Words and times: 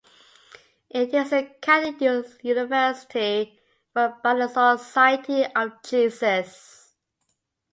It 0.89 1.13
is 1.13 1.31
a 1.31 1.45
Catholic 1.61 2.01
university 2.43 3.59
run 3.95 4.15
by 4.23 4.33
the 4.33 4.47
Society 4.75 5.45
of 5.45 5.73
Jesus. 5.83 6.95